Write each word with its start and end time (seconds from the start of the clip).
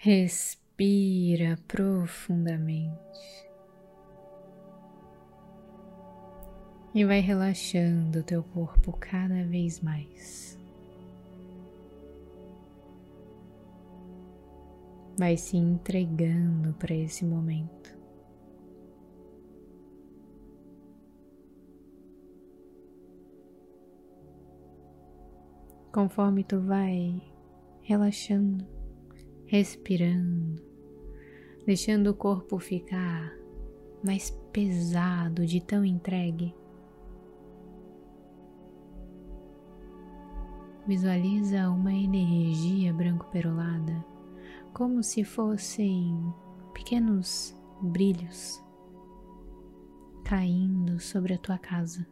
Respira 0.00 1.58
profundamente. 1.66 2.94
E 6.94 7.04
vai 7.04 7.18
relaxando 7.18 8.22
teu 8.22 8.44
corpo 8.44 8.92
cada 8.92 9.42
vez 9.44 9.80
mais. 9.80 10.56
Vai 15.18 15.36
se 15.36 15.56
entregando 15.56 16.72
para 16.74 16.94
esse 16.94 17.24
momento. 17.24 17.98
Conforme 25.92 26.44
tu 26.44 26.60
vai 26.60 27.20
relaxando, 27.82 28.77
respirando, 29.48 30.62
deixando 31.64 32.10
o 32.10 32.14
corpo 32.14 32.58
ficar 32.58 33.34
mais 34.04 34.30
pesado 34.52 35.46
de 35.46 35.60
tão 35.60 35.84
entregue. 35.84 36.54
Visualiza 40.86 41.68
uma 41.70 41.92
energia 41.92 42.92
branco-perolada, 42.92 44.04
como 44.72 45.02
se 45.02 45.24
fossem 45.24 46.14
pequenos 46.72 47.58
brilhos 47.80 48.62
caindo 50.24 51.00
sobre 51.00 51.32
a 51.32 51.38
tua 51.38 51.56
casa, 51.56 52.06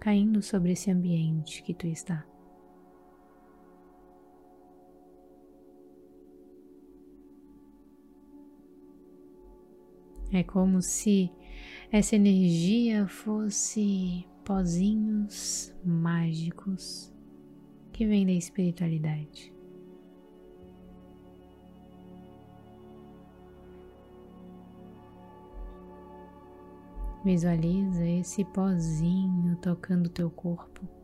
caindo 0.00 0.42
sobre 0.42 0.72
esse 0.72 0.90
ambiente 0.90 1.62
que 1.62 1.72
tu 1.72 1.86
está. 1.86 2.26
É 10.32 10.42
como 10.42 10.82
se 10.82 11.30
essa 11.90 12.16
energia 12.16 13.06
fosse 13.06 14.26
pozinhos 14.44 15.74
mágicos 15.84 17.12
que 17.92 18.06
vêm 18.06 18.26
da 18.26 18.32
espiritualidade. 18.32 19.52
Visualiza 27.24 28.06
esse 28.06 28.44
pozinho 28.44 29.56
tocando 29.56 30.08
teu 30.08 30.30
corpo. 30.30 30.95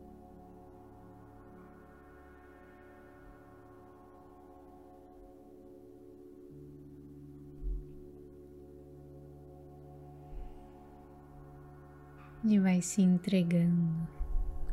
E 12.43 12.59
vai 12.59 12.81
se 12.81 13.01
entregando 13.01 14.07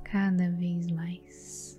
cada 0.04 0.50
vez 0.50 0.90
mais. 0.90 1.78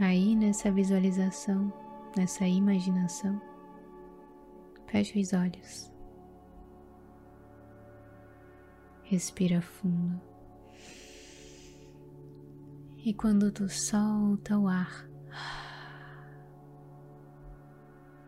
Aí 0.00 0.34
nessa 0.34 0.72
visualização, 0.72 1.72
nessa 2.16 2.46
imaginação, 2.46 3.40
fecha 4.86 5.18
os 5.18 5.32
olhos. 5.32 5.92
Respira 9.04 9.60
fundo. 9.60 10.20
E 13.04 13.12
quando 13.12 13.52
tu 13.52 13.68
solta 13.68 14.58
o 14.58 14.66
ar, 14.66 15.08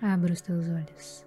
Abra 0.00 0.32
os 0.32 0.42
teus 0.42 0.68
olhos. 0.68 1.26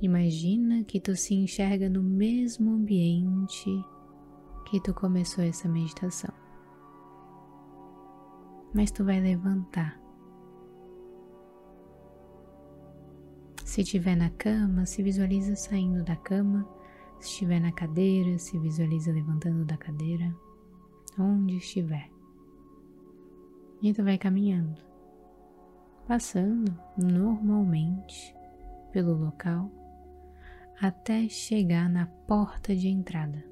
Imagina 0.00 0.84
que 0.84 1.00
tu 1.00 1.16
se 1.16 1.34
enxerga 1.34 1.88
no 1.88 2.02
mesmo 2.02 2.72
ambiente 2.72 3.70
que 4.66 4.80
tu 4.80 4.94
começou 4.94 5.42
essa 5.42 5.68
meditação. 5.68 6.32
Mas 8.72 8.90
tu 8.92 9.04
vai 9.04 9.20
levantar. 9.20 10.00
Se 13.64 13.82
estiver 13.82 14.16
na 14.16 14.30
cama, 14.30 14.86
se 14.86 15.02
visualiza 15.02 15.56
saindo 15.56 16.04
da 16.04 16.16
cama. 16.16 16.68
Se 17.18 17.28
estiver 17.28 17.60
na 17.60 17.72
cadeira, 17.72 18.38
se 18.38 18.58
visualiza 18.58 19.12
levantando 19.12 19.64
da 19.64 19.76
cadeira. 19.76 20.34
Onde 21.18 21.56
estiver. 21.56 22.10
E 23.80 23.92
tu 23.92 24.04
vai 24.04 24.16
caminhando 24.16 24.91
passando 26.06 26.76
normalmente 26.96 28.34
pelo 28.90 29.14
local 29.14 29.70
até 30.80 31.28
chegar 31.28 31.88
na 31.88 32.06
porta 32.26 32.74
de 32.74 32.88
entrada. 32.88 33.44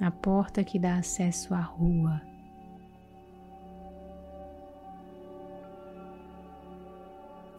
A 0.00 0.12
porta 0.12 0.62
que 0.62 0.78
dá 0.78 0.96
acesso 0.96 1.52
à 1.52 1.60
rua. 1.60 2.22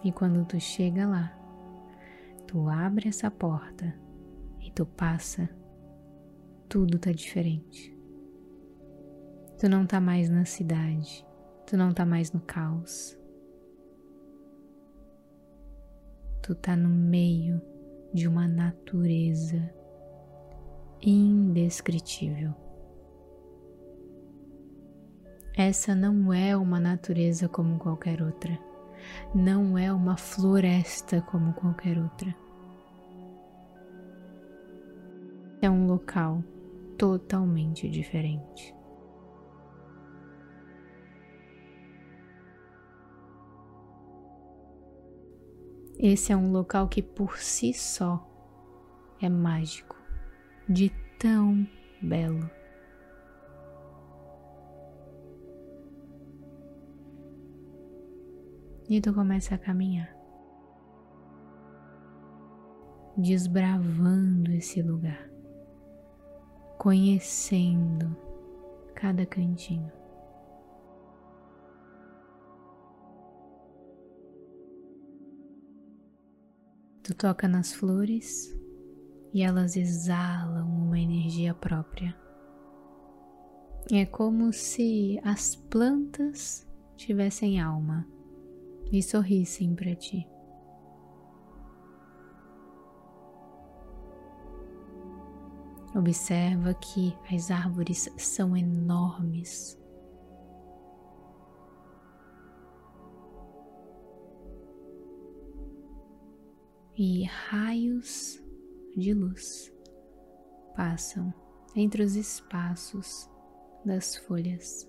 E 0.01 0.11
quando 0.13 0.45
tu 0.45 0.57
chega 0.57 1.05
lá, 1.05 1.37
tu 2.47 2.69
abre 2.69 3.09
essa 3.09 3.29
porta 3.29 3.93
e 4.61 4.71
tu 4.71 4.85
passa, 4.85 5.49
tudo 6.69 6.97
tá 6.97 7.11
diferente. 7.11 7.98
Tu 9.59 9.67
não 9.67 9.85
tá 9.85 9.99
mais 9.99 10.29
na 10.29 10.45
cidade, 10.45 11.27
tu 11.67 11.75
não 11.75 11.93
tá 11.93 12.05
mais 12.05 12.31
no 12.31 12.39
caos. 12.39 13.19
Tu 16.41 16.55
tá 16.55 16.77
no 16.77 16.87
meio 16.87 17.61
de 18.13 18.25
uma 18.25 18.47
natureza 18.47 19.69
indescritível. 21.01 22.55
Essa 25.57 25.93
não 25.93 26.31
é 26.31 26.55
uma 26.55 26.79
natureza 26.79 27.49
como 27.49 27.77
qualquer 27.79 28.21
outra, 28.21 28.57
não 29.35 29.77
é 29.77 29.91
uma 29.91 30.15
floresta 30.15 31.21
como 31.23 31.51
qualquer 31.51 31.97
outra. 31.97 32.33
É 35.61 35.69
um 35.69 35.85
local 35.85 36.41
totalmente 36.97 37.89
diferente. 37.89 38.78
Esse 46.01 46.31
é 46.31 46.37
um 46.37 46.53
local 46.53 46.87
que 46.87 47.01
por 47.01 47.37
si 47.39 47.73
só 47.73 48.25
é 49.21 49.27
mágico, 49.27 49.97
de 50.67 50.89
tão 51.19 51.67
belo. 52.01 52.49
E 58.87 59.01
tu 59.01 59.13
começa 59.13 59.55
a 59.55 59.57
caminhar, 59.57 60.15
desbravando 63.17 64.53
esse 64.53 64.81
lugar, 64.81 65.29
conhecendo 66.77 68.15
cada 68.95 69.25
cantinho. 69.25 69.98
Tu 77.09 77.15
toca 77.15 77.47
nas 77.47 77.73
flores 77.73 78.55
e 79.33 79.41
elas 79.41 79.75
exalam 79.75 80.69
uma 80.69 80.99
energia 80.99 81.55
própria. 81.55 82.15
É 83.91 84.05
como 84.05 84.53
se 84.53 85.19
as 85.23 85.55
plantas 85.55 86.67
tivessem 86.95 87.59
alma 87.59 88.07
e 88.91 89.01
sorrissem 89.01 89.73
para 89.73 89.95
ti. 89.95 90.27
Observa 95.95 96.75
que 96.75 97.17
as 97.33 97.49
árvores 97.49 98.07
são 98.19 98.55
enormes 98.55 99.81
e 107.01 107.23
raios 107.23 108.43
de 108.93 109.13
luz 109.13 109.73
passam 110.75 111.33
entre 111.73 112.03
os 112.03 112.17
espaços 112.17 113.29
das 113.85 114.17
folhas. 114.17 114.85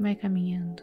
Vai 0.00 0.16
caminhando, 0.16 0.82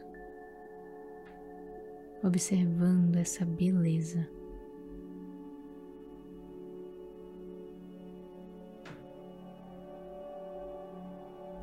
observando 2.23 3.17
essa 3.17 3.43
beleza. 3.43 4.25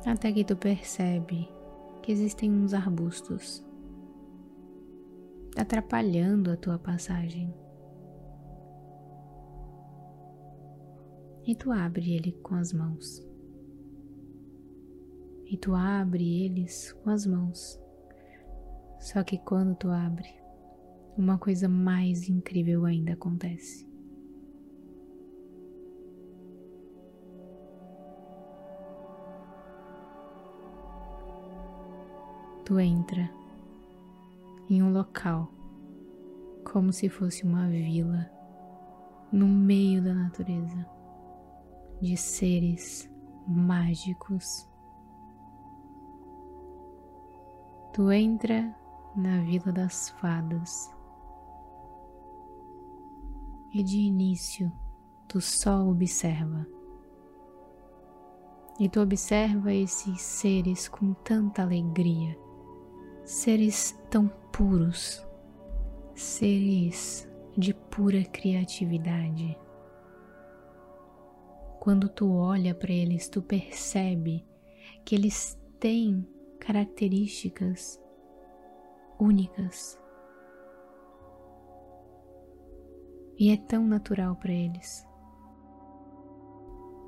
Até 0.05 0.31
que 0.31 0.43
tu 0.43 0.55
percebe 0.55 1.49
que 2.03 2.11
existem 2.11 2.51
uns 2.51 2.75
arbustos 2.75 3.70
atrapalhando 5.57 6.51
a 6.51 6.57
tua 6.57 6.79
passagem. 6.79 7.53
E 11.45 11.55
tu 11.55 11.71
abre 11.71 12.13
ele 12.13 12.31
com 12.43 12.55
as 12.55 12.71
mãos. 12.71 13.25
E 15.45 15.57
tu 15.57 15.75
abre 15.75 16.45
eles 16.45 16.93
com 16.93 17.09
as 17.09 17.25
mãos. 17.25 17.81
Só 18.99 19.23
que 19.23 19.37
quando 19.39 19.75
tu 19.75 19.89
abre, 19.89 20.29
uma 21.17 21.37
coisa 21.37 21.67
mais 21.67 22.29
incrível 22.29 22.85
ainda 22.85 23.13
acontece. 23.13 23.89
Tu 32.63 32.79
entra 32.79 33.40
em 34.71 34.81
um 34.81 34.93
local 34.93 35.51
como 36.63 36.93
se 36.93 37.09
fosse 37.09 37.43
uma 37.43 37.67
vila 37.67 38.31
no 39.29 39.45
meio 39.45 40.01
da 40.01 40.13
natureza 40.13 40.87
de 42.01 42.15
seres 42.15 43.11
mágicos. 43.45 44.65
Tu 47.93 48.09
entra 48.13 48.73
na 49.13 49.41
Vila 49.41 49.73
das 49.73 50.09
Fadas 50.11 50.89
e 53.73 53.83
de 53.83 53.97
início 53.97 54.71
tu 55.27 55.41
só 55.41 55.85
observa. 55.85 56.65
E 58.79 58.87
tu 58.87 59.01
observa 59.01 59.73
esses 59.73 60.21
seres 60.21 60.87
com 60.87 61.13
tanta 61.13 61.61
alegria, 61.61 62.39
seres 63.25 63.99
tão 64.09 64.31
puros, 64.51 65.25
seres 66.15 67.29
de 67.57 67.73
pura 67.73 68.23
criatividade. 68.25 69.57
Quando 71.79 72.07
tu 72.07 72.31
olha 72.35 72.75
para 72.75 72.91
eles, 72.91 73.27
tu 73.27 73.41
percebe 73.41 74.45
que 75.03 75.15
eles 75.15 75.59
têm 75.79 76.27
características 76.59 77.99
únicas. 79.19 79.99
E 83.37 83.49
é 83.51 83.57
tão 83.57 83.85
natural 83.87 84.35
para 84.35 84.51
eles. 84.51 85.07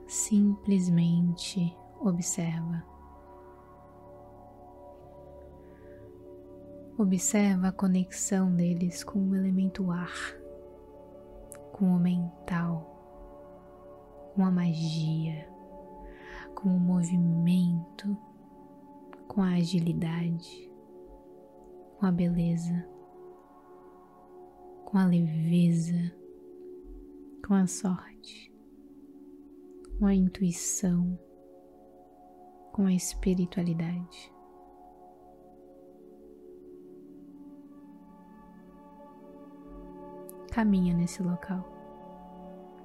Simplesmente 0.07 1.75
observa. 1.99 2.92
Observa 6.95 7.69
a 7.69 7.71
conexão 7.71 8.55
deles 8.55 9.03
com 9.03 9.17
o 9.17 9.35
elemento 9.35 9.89
ar, 9.89 10.13
com 11.71 11.85
o 11.85 11.99
mental, 11.99 14.31
com 14.35 14.45
a 14.45 14.51
magia, 14.51 15.49
com 16.53 16.69
o 16.69 16.79
movimento, 16.79 18.15
com 19.27 19.41
a 19.41 19.55
agilidade, 19.55 20.71
com 21.97 22.05
a 22.05 22.11
beleza, 22.11 22.87
com 24.85 24.99
a 24.99 25.05
leveza, 25.07 26.15
com 27.47 27.55
a 27.55 27.65
sorte, 27.65 28.53
com 29.97 30.05
a 30.05 30.13
intuição, 30.13 31.17
com 32.71 32.85
a 32.85 32.93
espiritualidade. 32.93 34.32
Caminha 40.53 40.93
nesse 40.93 41.23
local. 41.23 41.67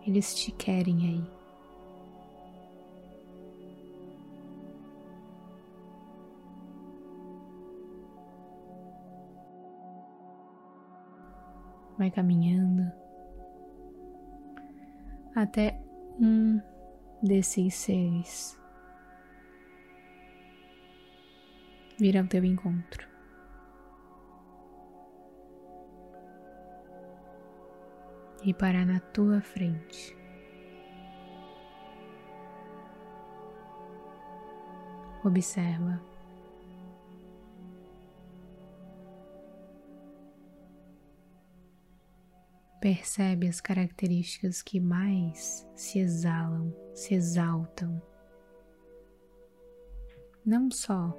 Eles 0.07 0.35
te 0.35 0.51
querem 0.53 1.07
aí. 1.07 1.39
vai 11.99 12.13
caminhando 12.13 12.91
até 15.35 15.79
um 16.21 16.61
desses 17.21 17.75
seres 17.75 18.57
vir 21.99 22.17
ao 22.17 22.27
teu 22.29 22.45
encontro. 22.45 23.18
E 28.49 28.55
parar 28.55 28.87
na 28.87 28.99
tua 28.99 29.43
frente. 29.43 30.17
Observa 35.23 36.01
Percebe 42.81 43.49
as 43.49 43.61
características 43.61 44.63
que 44.63 44.81
mais 44.81 45.69
se 45.75 45.99
exalam, 45.99 46.75
se 46.95 47.13
exaltam, 47.15 48.01
não 50.43 50.71
só 50.71 51.13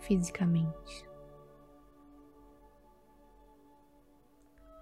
fisicamente. 0.00 1.13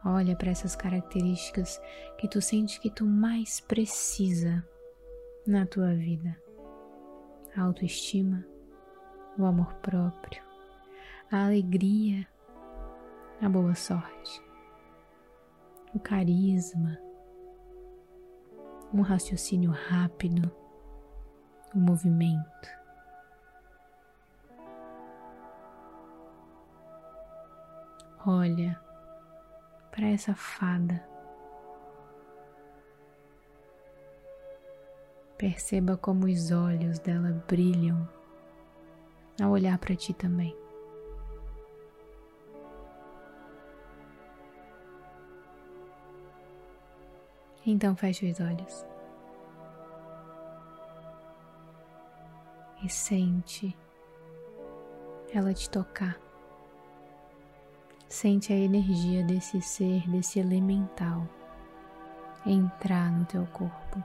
Olha 0.05 0.35
para 0.37 0.51
essas 0.51 0.75
características 0.75 1.81
que 2.19 2.29
tu 2.29 2.41
sente 2.41 2.81
que 2.81 2.91
tu 2.91 3.05
mais 3.05 3.61
precisa 3.61 4.67
na 5.47 5.65
tua 5.67 5.95
vida: 5.95 6.37
a 7.57 7.63
autoestima, 7.63 8.45
o 9.39 9.45
amor 9.45 9.75
próprio, 9.75 10.43
a 11.31 11.47
alegria, 11.47 12.27
a 13.41 13.49
boa 13.49 13.75
sorte 13.75 14.43
o 15.94 16.01
carisma, 16.01 16.99
um 18.93 19.03
raciocínio 19.03 19.71
rápido, 19.71 20.51
o 21.75 21.79
movimento. 21.79 22.69
Olha 28.27 28.81
para 29.93 30.08
essa 30.08 30.34
fada. 30.34 31.01
Perceba 35.37 35.96
como 35.96 36.27
os 36.27 36.51
olhos 36.51 36.99
dela 36.99 37.44
brilham 37.46 38.08
ao 39.41 39.51
olhar 39.51 39.79
para 39.79 39.94
ti 39.94 40.15
também. 40.15 40.56
Então 47.65 47.94
feche 47.94 48.29
os 48.31 48.41
olhos 48.41 48.87
e 52.82 52.89
sente 52.89 53.77
ela 55.32 55.55
te 55.55 55.70
tocar. 55.70 56.31
Sente 58.13 58.53
a 58.53 58.57
energia 58.57 59.25
desse 59.25 59.63
ser, 59.63 60.07
desse 60.07 60.39
elemental 60.39 61.27
entrar 62.45 63.11
no 63.11 63.25
teu 63.25 63.47
corpo. 63.47 64.05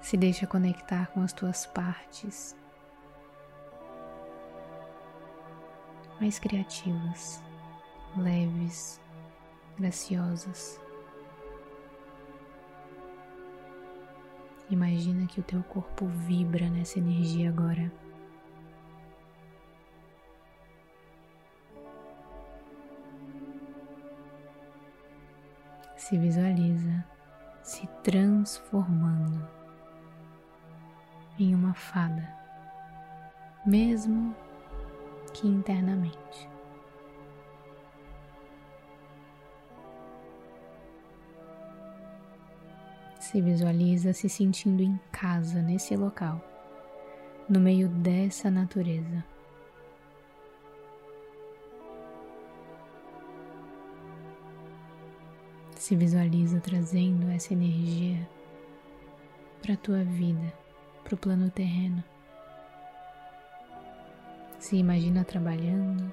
Se 0.00 0.16
deixa 0.16 0.46
conectar 0.46 1.08
com 1.08 1.20
as 1.20 1.32
tuas 1.32 1.66
partes 1.66 2.54
mais 6.20 6.38
criativas 6.38 7.42
leves, 8.16 9.00
graciosas. 9.76 10.80
Imagina 14.70 15.26
que 15.26 15.40
o 15.40 15.42
teu 15.42 15.64
corpo 15.64 16.06
vibra 16.06 16.70
nessa 16.70 17.00
energia 17.00 17.48
agora. 17.48 18.03
Se 26.14 26.18
visualiza 26.20 27.04
se 27.60 27.88
transformando 28.04 29.48
em 31.40 31.52
uma 31.52 31.74
fada, 31.74 32.32
mesmo 33.66 34.32
que 35.32 35.48
internamente. 35.48 36.48
Se 43.18 43.40
visualiza 43.40 44.12
se 44.12 44.28
sentindo 44.28 44.84
em 44.84 44.96
casa 45.10 45.60
nesse 45.60 45.96
local, 45.96 46.40
no 47.48 47.58
meio 47.58 47.88
dessa 47.88 48.52
natureza. 48.52 49.33
Se 55.76 55.94
visualiza 55.96 56.60
trazendo 56.60 57.30
essa 57.30 57.52
energia 57.52 58.28
para 59.60 59.74
a 59.74 59.76
tua 59.76 60.02
vida, 60.04 60.52
para 61.02 61.14
o 61.14 61.18
plano 61.18 61.50
terreno. 61.50 62.02
Se 64.58 64.76
imagina 64.76 65.24
trabalhando, 65.24 66.10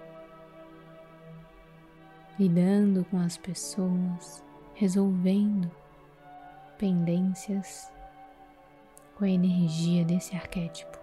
lidando 2.38 3.06
com 3.06 3.18
as 3.20 3.38
pessoas, 3.38 4.44
resolvendo 4.74 5.72
pendências 6.77 7.91
com 9.15 9.25
a 9.25 9.30
energia 9.30 10.03
desse 10.03 10.36
arquétipo. 10.36 11.00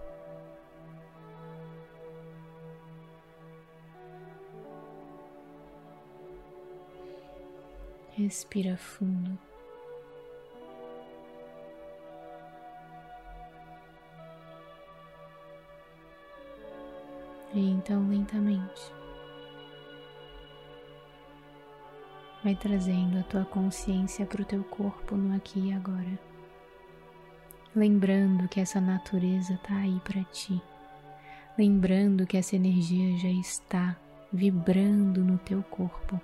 Respira 8.19 8.77
fundo. 8.77 9.39
E 17.55 17.61
então, 17.71 18.09
lentamente, 18.09 18.93
vai 22.43 22.57
trazendo 22.57 23.21
a 23.21 23.23
tua 23.23 23.45
consciência 23.45 24.27
para 24.27 24.43
o 24.43 24.45
teu 24.45 24.65
corpo 24.65 25.15
no 25.15 25.37
aqui 25.37 25.69
e 25.69 25.73
agora. 25.73 26.19
Lembrando 27.73 28.49
que 28.49 28.59
essa 28.59 28.81
natureza 28.81 29.53
está 29.53 29.77
aí 29.77 30.01
para 30.01 30.25
ti. 30.25 30.61
Lembrando 31.57 32.27
que 32.27 32.37
essa 32.37 32.57
energia 32.57 33.17
já 33.17 33.31
está 33.31 33.97
vibrando 34.33 35.23
no 35.23 35.39
teu 35.39 35.63
corpo. 35.63 36.21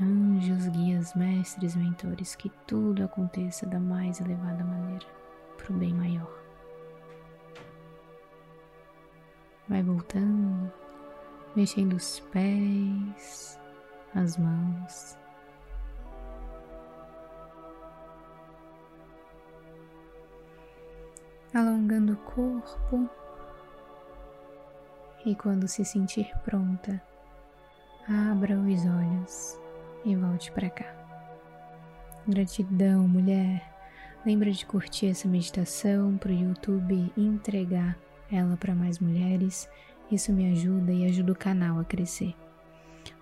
Anjos, 0.00 0.68
guias, 0.68 1.14
mestres, 1.14 1.74
mentores, 1.74 2.34
que 2.34 2.48
tudo 2.66 3.04
aconteça 3.04 3.66
da 3.66 3.78
mais 3.78 4.20
elevada 4.20 4.64
maneira, 4.64 5.06
para 5.56 5.72
o 5.72 5.78
bem 5.78 5.92
maior. 5.92 6.42
Vai 9.68 9.82
voltando, 9.82 10.72
mexendo 11.54 11.94
os 11.94 12.20
pés, 12.20 13.58
as 14.14 14.36
mãos. 14.36 15.18
Alongando 21.54 22.14
o 22.14 22.16
corpo 22.16 23.08
e 25.24 25.34
quando 25.36 25.68
se 25.68 25.84
sentir 25.84 26.32
pronta, 26.44 27.00
abra 28.08 28.56
os 28.56 28.86
olhos 28.86 29.61
e 30.04 30.14
volte 30.16 30.50
para 30.52 30.70
cá. 30.70 30.86
Gratidão, 32.26 33.06
mulher. 33.08 33.70
Lembra 34.24 34.50
de 34.50 34.64
curtir 34.64 35.06
essa 35.06 35.26
meditação 35.26 36.16
para 36.16 36.30
o 36.30 36.34
YouTube 36.34 37.12
entregar 37.16 37.98
ela 38.30 38.56
para 38.56 38.74
mais 38.74 38.98
mulheres. 38.98 39.68
Isso 40.10 40.32
me 40.32 40.50
ajuda 40.52 40.92
e 40.92 41.04
ajuda 41.06 41.32
o 41.32 41.36
canal 41.36 41.78
a 41.78 41.84
crescer. 41.84 42.34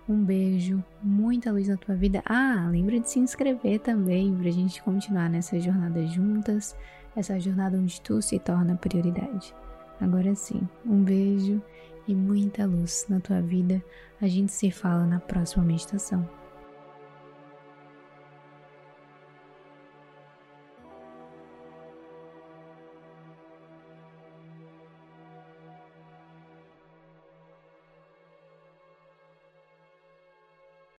Um 0.07 0.23
beijo, 0.23 0.83
muita 1.01 1.51
luz 1.51 1.67
na 1.67 1.77
tua 1.77 1.95
vida. 1.95 2.21
Ah, 2.25 2.67
lembra 2.69 2.99
de 2.99 3.09
se 3.09 3.19
inscrever 3.19 3.79
também 3.79 4.35
para 4.35 4.49
a 4.49 4.51
gente 4.51 4.81
continuar 4.83 5.29
nessa 5.29 5.59
jornada 5.59 6.05
juntas, 6.05 6.75
essa 7.15 7.39
jornada 7.39 7.77
onde 7.77 8.01
tu 8.01 8.21
se 8.21 8.37
torna 8.39 8.75
prioridade. 8.75 9.53
Agora 9.99 10.35
sim, 10.35 10.67
um 10.85 11.03
beijo 11.03 11.61
e 12.07 12.15
muita 12.15 12.65
luz 12.65 13.05
na 13.07 13.19
tua 13.19 13.41
vida. 13.41 13.83
A 14.19 14.27
gente 14.27 14.51
se 14.51 14.71
fala 14.71 15.05
na 15.05 15.19
próxima 15.19 15.63
meditação. 15.63 16.40